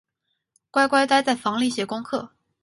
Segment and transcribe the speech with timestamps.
[0.71, 2.31] 乖乖待在房里写功课